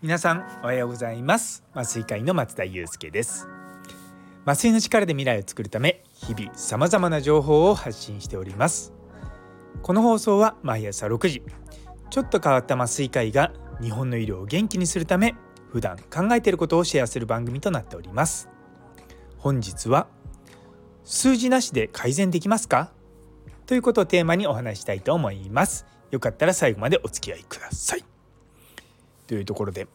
[0.00, 1.64] 皆さんおはようございます。
[1.74, 3.48] 麻酔会の松田祐介です。
[4.44, 8.92] 麻酔の力で未来を作るため日々さまざまな情報を発信しております。
[9.82, 11.42] この放送は毎朝6時
[12.10, 15.34] ちょっと変わった麻酔科医が日本の医療を元気にするため
[15.72, 18.48] 普段考えていることをシェアする番組となっております。
[19.38, 20.06] 本日は
[21.02, 22.92] 数字なしで改善できますか？
[23.66, 28.04] ということをテーマにお話したいと思いますよかったら最後までお付き合いください
[29.26, 29.86] というところでや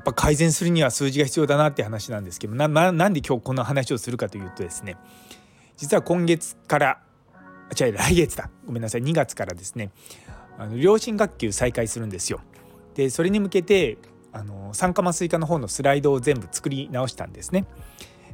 [0.00, 4.96] っぱ改善するには数字が必要だなって話なんですけどななんで今日この話をするかというとですね
[5.76, 7.00] 実は今月から
[7.70, 9.90] あ違う来月だごめんなさい2月からですね
[10.58, 12.40] あの両親学級再開するんですよ。
[12.94, 13.96] でそれに向けて
[14.32, 17.64] あの酸化麻酔科の方のスライドを全部作り直したんですね。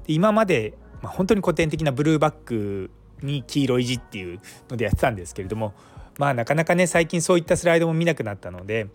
[0.07, 2.91] で今まで、まあ、本当に古典的なブルーバック
[3.23, 4.41] に黄色い字っていう
[4.71, 5.75] のでやってたんですけれども
[6.19, 8.89] まあなかなかね最近そういったスライドも見なくなったので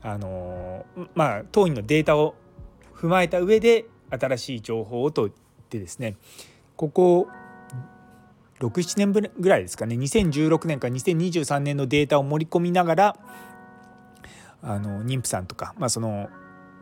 [0.00, 2.36] あのまあ当院のデータを
[2.94, 5.30] 踏まえた上で新しい情報をとっ
[5.68, 6.14] てですね
[6.76, 7.26] ここ
[8.60, 13.16] 67年ぐらいですかね2016年から2023年のデータを盛り込みながら
[14.62, 16.28] あの妊婦さんとか、まあ、その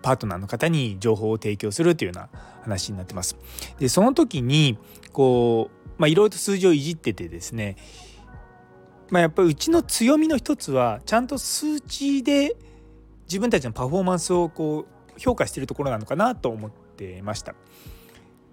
[0.05, 2.29] パートナーの方に情報を提供するというような
[2.61, 3.37] 話になってます。
[3.79, 4.77] でその時に
[5.15, 7.77] こう、まあ、いろいろと数字をいじっててですね、
[9.09, 12.55] まあ、やっぱりうちの強みの一つはちゃんと数値で
[13.23, 14.85] 自分たちのパフォーマンスをこ
[15.17, 17.55] う評価してるところなのかなと思ってました。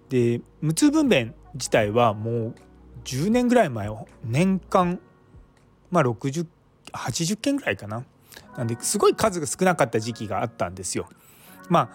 [0.08, 2.54] で無痛分娩自体はもう
[3.04, 3.90] 10年ぐらい前
[4.24, 5.00] 年間
[5.90, 8.06] まあ6080件ぐらいかな
[8.56, 11.08] なんですごい数が少なかった時期があったんですよ。
[11.68, 11.90] ま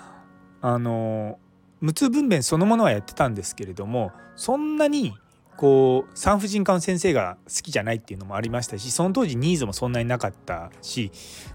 [0.62, 1.40] ああの
[1.82, 5.16] 無痛分娩そのものはやってたんですけれどもそんなに
[5.56, 11.12] こう産婦人科の先生が好きじゃないっていうのもありましたしその当時ニーズもそんなになかったし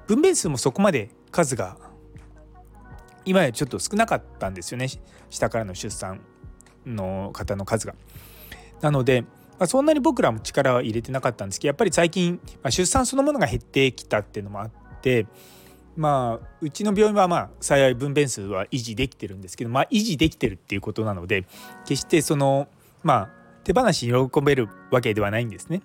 [0.07, 1.77] 分娩数もそこまで数が
[3.25, 4.89] 今やちょっと少なかったんですよね
[5.31, 6.21] 下からの出産
[6.85, 7.95] の方の数が。
[8.81, 9.25] なので
[9.59, 14.71] まあ、そんなに僕らも力は入れてなかったんですけどやっぱり最近、まあ、出産そのものが減ってきたっていうのもあっ
[15.01, 15.27] て
[15.97, 21.45] まあうちの病院はまあ幸い分娩数は維持できてるんですけどまあ維持できてるっていうことなので
[21.85, 22.69] 決してその
[23.03, 23.29] まあ
[23.65, 25.83] 手放しに喜べるわけではないんですね。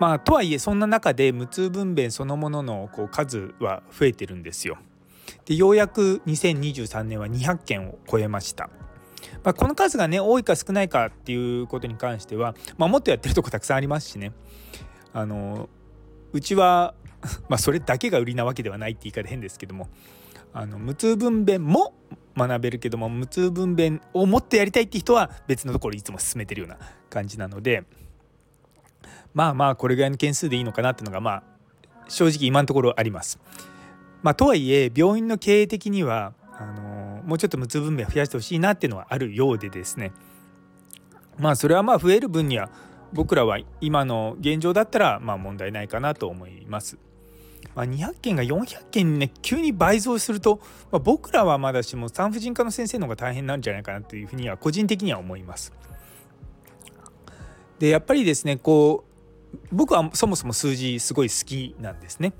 [0.00, 4.78] まあとはいえそんな中で無痛分娩そのもののこう数は増えてるんですよ。
[5.44, 8.70] でようやく2023年は200件を超えました。
[9.44, 14.32] まあ、この数がね多いか少ないかっていうことに関しては、まあ、もっとやってるとこたくさんありますしね
[15.12, 15.68] あの
[16.32, 16.94] うちは
[17.48, 19.88] まあそれだけが売りなわけではないって言い方変ですけども
[20.52, 21.94] あの無痛分娩も
[22.36, 26.78] 学べるけども無痛分娩をもっとやりたいって人は別のところいつも進めてるような
[27.10, 27.84] 感じなので
[29.34, 31.42] まあまあこれぐらいの件数でいいのかなっていうのがまあ
[32.08, 33.38] 正直今のところあります。
[34.22, 40.12] まあ、とはいえ病院の経営的にはあのもうちょっと無痛分娩増やしてほしいなっていうのはあるようでですね
[41.38, 42.70] まあそれはまあ増える分には
[43.12, 46.98] 僕らは今の現状だったらま問題ないかなと思います。
[47.74, 50.60] まあ、200件が400件にね急に倍増すると、
[50.90, 55.72] まあ、僕らはまだしも産婦人科の先生の方が大変なんじゃないかなというふうには個人的には思います。
[57.78, 59.04] でやっぱりですねこ
[59.52, 62.32] う僕はそもそも数字すごい好きなんですね。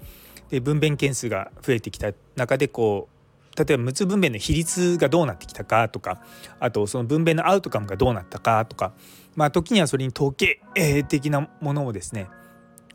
[0.51, 3.13] で分娩件数が増えてきた中でこう
[3.57, 6.23] 例えば無痛分娩の比率がどうなってきたかとか
[6.61, 8.93] あとその分娩のアウトカムがどうなったかとか
[9.35, 10.61] まあ時にはそれに統計
[11.09, 12.29] 的なものをですね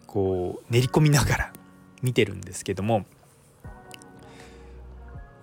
[0.05, 1.53] こう練り込みながら
[2.01, 3.05] 見てるんですけども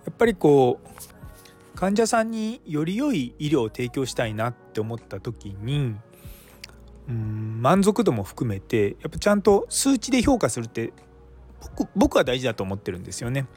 [0.05, 5.95] やっぱりこう患者さんにより良い医療を提供したいなって思った時に
[7.09, 10.93] うん満足度も含めてやっぱちゃんと数値で評価するって
[11.77, 13.47] 僕僕は大事だと思ってるんですよね。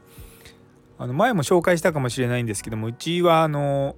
[0.98, 3.94] あの前も紹介したかもしれないんですけどもうちはあの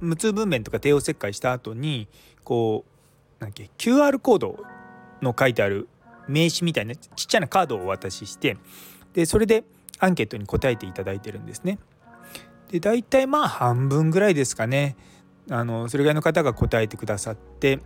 [0.00, 2.08] 無痛分娩とか帝王切開した後に
[2.44, 2.84] こ
[3.40, 4.64] うなんだっけ QR コード
[5.20, 5.88] の書いてある
[6.28, 8.56] 名刺みたいなちっちゃなカードをお渡しして
[9.12, 9.64] でそれで
[9.98, 11.78] アンケートに答えていただいてるんですね。
[12.70, 14.96] で大体まあ半分ぐらいですかね
[15.50, 17.80] あのそれぐらいの方が答えてくださって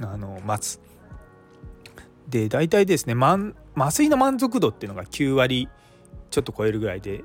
[0.00, 0.80] あの待つ。
[2.28, 5.68] で大体ですね麻酔の満足度っていうのが9割
[6.30, 7.22] ちょっと超えるぐらいで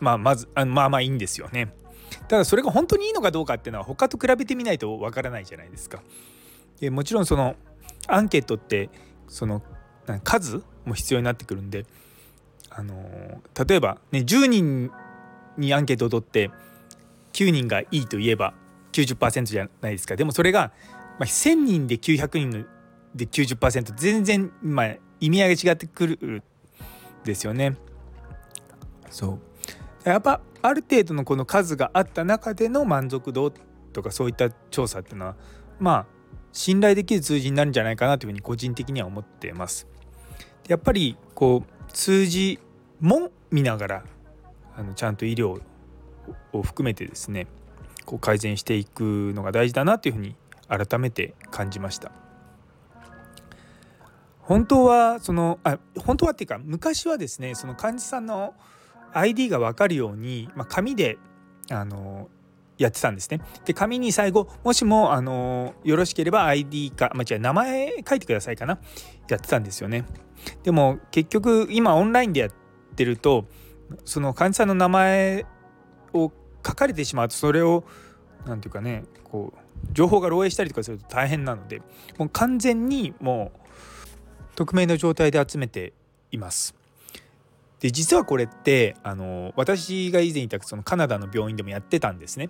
[0.00, 1.72] まあまずあまあまあいいんですよね。
[2.28, 6.02] ただそれが本当にいいのかどうかっていうのは他と比べてみないとわからないじゃないですか。
[6.80, 7.56] でもちろんその
[8.06, 8.90] アンケートって
[9.28, 9.62] その
[10.22, 11.86] 数も必要になってくるんで
[12.70, 12.94] あの
[13.66, 14.90] 例えばね10人
[15.56, 16.50] にアンケートを取って
[17.32, 18.54] 9人がいいと言えば
[18.92, 20.72] 90%じゃないですかでもそれが
[21.18, 22.66] まあ、1,000人で900人
[23.14, 26.42] で90%全然、まあ、意味合いが違ってくる
[27.24, 27.76] ですよね。
[29.10, 29.38] そ
[30.04, 33.52] うやっぱある程度のこの数があった中での満足度
[33.92, 35.36] とかそういった調査っていうのは
[35.78, 36.06] まあ
[36.52, 39.86] 信頼できる数字になるんじゃないかなというふうに個人的には思ってます。
[40.68, 42.58] やっぱりこう数字
[43.00, 44.04] も見ながら
[44.76, 45.60] あのちゃんと医療
[46.52, 47.46] を含めてですね
[48.04, 50.36] こう改善していくのが大事だなというふうに
[50.68, 52.12] 改めて感じました。
[54.40, 58.54] 本当はそのあ本当はっていうか昔はですねその患者さんの
[59.14, 61.18] ID が分かるように、まあ、紙で
[61.70, 62.28] あの
[62.78, 63.40] やってたんですね。
[63.64, 68.78] で紙に最後もしもあのよろしければ ID か、ま、違う名前書いてくださいかな
[69.28, 70.04] やってたんですよね。
[70.62, 72.50] でも結局今オンラインでやっ
[72.96, 73.46] てると
[74.04, 75.46] その患者さんの名前
[76.12, 76.32] を
[76.66, 77.84] 書かれてしまうとそれを
[78.46, 79.58] 何て言うかねこう
[79.92, 81.82] 情報が漏洩したりとかすると大変なので
[82.18, 83.58] もう完全にもう
[84.56, 85.92] 匿名の状態で集めて
[86.30, 86.74] います。
[87.84, 92.48] で実はこれってあの私が以前いたそのカナダの病院でもやってたんですね。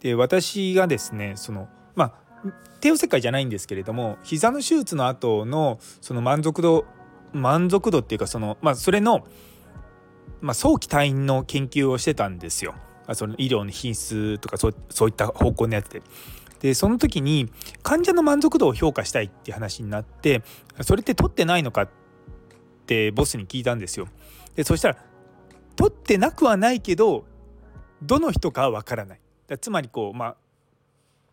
[0.00, 2.12] で私がですねそのま
[2.44, 2.48] あ
[2.80, 6.84] 帝王切開じゃないんですけれども膝の手術の後のその満足度
[7.32, 9.26] 満足度っていうかそのまあそれの、
[10.42, 12.74] まあ、早期退院の研究をしてたんですよ。
[13.14, 16.02] その医療の品質とかそうそういった方向のやつで。
[16.60, 17.48] でその時に
[17.82, 20.42] 患者の満足度を評価したいっていう話になって
[20.82, 21.88] それって取ってないのかっ
[22.84, 24.06] てボスに聞いたんですよ。
[24.54, 24.96] でそしたら
[25.76, 27.24] 取ってなくはないけど
[28.02, 29.20] どの人かは分からない。
[29.46, 30.36] だつまりこうまあ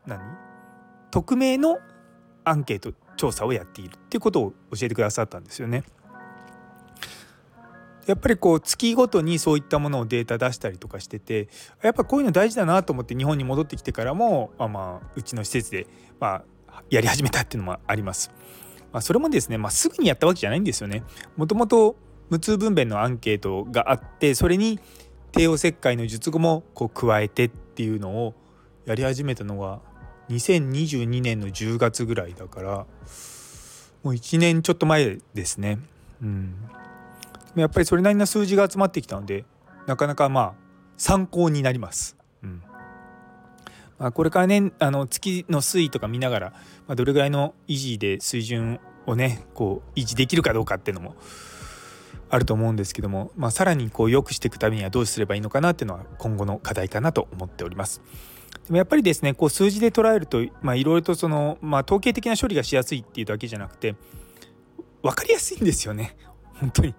[0.06, 0.19] 何？
[1.12, 1.80] 匿名の
[2.44, 5.84] アンケート調査をやっているっていうことを教えてくださったんですよね。
[8.06, 11.50] やっぱりこう月ごとにそういったものをデータ出したりとかしてて
[11.84, 15.88] やっぱこういうの大事だなと思って日本に戻ってきてからも、まあ、まあうちの施設で、
[16.18, 18.31] まあ、やり始めたっていうのもあります。
[18.94, 21.04] まあ、それもですね、まあ、すぐにやったわけじゃないんですよね。
[21.36, 21.98] もともと
[22.30, 24.80] 無痛分娩のアンケートがあってそれに
[25.32, 28.34] 帝王切開の術後もこう加えてっていうのを
[28.86, 29.80] やり始めたのが
[30.30, 32.70] 2022年の10月ぐらいだから
[34.04, 35.80] もう1年ちょっと前ですね。
[36.22, 36.56] うん
[37.56, 39.44] やっぱりそれなりの数字が集まってきたので
[39.88, 40.54] なかなかまあ
[40.98, 42.16] 参考になります。
[42.44, 42.62] うん
[43.98, 46.50] まあ、これからねあの月の推移とか見ながら、
[46.88, 51.16] まあ、どれぐらいの維持で水準をねこう維持できるかどうかっていうのも
[52.30, 58.02] あると思うんですけども、まあ、さらにこう良くしていくためにはどうすればいいのかなっていうのは今後の課題かなと思っております。
[58.68, 63.96] でもやっぱりですねこう数字で捉えるといろいろとその、まあ、統計的な処理がしやすいっていうだけじゃなくて
[65.02, 66.18] 分かりやすいんですよね
[66.60, 66.96] 本当に。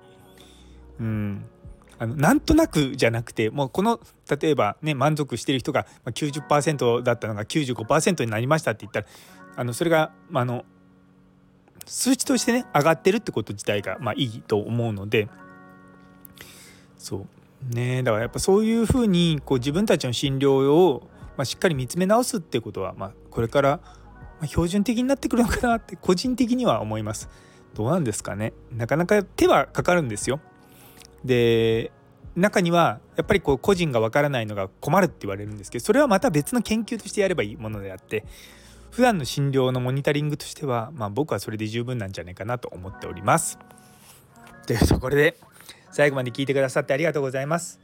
[1.00, 1.44] うん
[2.00, 4.00] あのなんとなくじゃなくてもうこの
[4.40, 9.06] 例えばね満足してる人が90%だったのが95%になりましたって言ったら
[9.56, 10.64] あのそれが、まあ、の
[11.88, 15.28] 数値としてね上がってるってこと自体が、まあ、いいと思うので
[16.98, 17.26] そ
[17.70, 23.80] うねだからやっぱそういうふうにこう自分たちの診療を、まあ、しっかり見つめ直すってことは、まあ、これから
[24.46, 27.28] 標準的になってくるのかなって個人的には思います。
[27.74, 30.40] どうなんですかねなかなか手はかかるんですよ。
[31.24, 31.90] で
[32.36, 38.24] 中にはやっぱりこう個人がわからないのが困るって言われるんですけどそれはまた別の研究としてやればいいものであって
[38.90, 43.58] 普段の診療のモニタリングとしては、まあ、僕はそれで十分なんじゃないかなと思っております。
[44.66, 45.36] というところで
[45.90, 47.80] 最後まで聞いてくださってありがとうございます。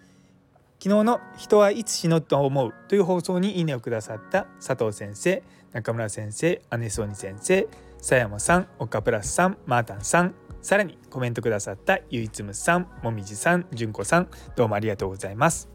[0.84, 7.66] 昨日の「人はいつ死ぬと思う」という放送にいいねをくださった佐藤先生中村先生姉ソニ先生
[7.98, 15.70] 佐山さん岡プラスさんマータンさんさらにコメントくださったゆいつむさんもみじさんじゅんこさんどうもありがとうございます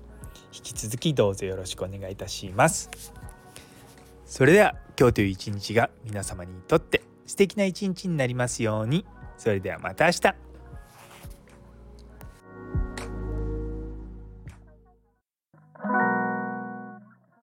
[0.54, 2.90] 引き続きどうぞよろしくお願いいたします
[4.26, 9.06] それでは今日という一日が皆様にとって素敵な一日になりますように。
[9.38, 10.49] それではまた明日。